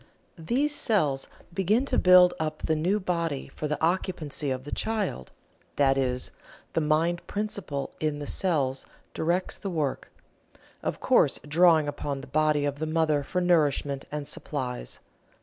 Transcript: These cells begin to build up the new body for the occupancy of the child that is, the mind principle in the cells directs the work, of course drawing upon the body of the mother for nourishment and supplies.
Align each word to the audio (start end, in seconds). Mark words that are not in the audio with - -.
These 0.39 0.73
cells 0.73 1.27
begin 1.53 1.85
to 1.85 1.99
build 1.99 2.33
up 2.39 2.63
the 2.63 2.75
new 2.75 2.99
body 2.99 3.49
for 3.49 3.67
the 3.67 3.79
occupancy 3.79 4.49
of 4.49 4.63
the 4.63 4.71
child 4.71 5.29
that 5.75 5.95
is, 5.95 6.31
the 6.73 6.81
mind 6.81 7.21
principle 7.27 7.91
in 7.99 8.17
the 8.17 8.25
cells 8.25 8.87
directs 9.13 9.59
the 9.59 9.69
work, 9.69 10.09
of 10.81 10.99
course 10.99 11.39
drawing 11.47 11.87
upon 11.87 12.21
the 12.21 12.25
body 12.25 12.65
of 12.65 12.79
the 12.79 12.87
mother 12.87 13.21
for 13.21 13.41
nourishment 13.41 14.05
and 14.11 14.27
supplies. 14.27 14.97